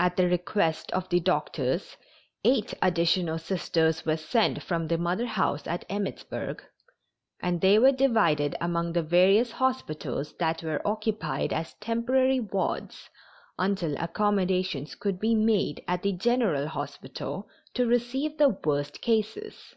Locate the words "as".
11.52-11.74